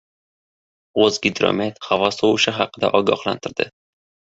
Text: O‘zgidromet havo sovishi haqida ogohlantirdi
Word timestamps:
O‘zgidromet 1.03 1.77
havo 1.89 2.09
sovishi 2.17 2.55
haqida 2.59 2.93
ogohlantirdi 3.03 3.71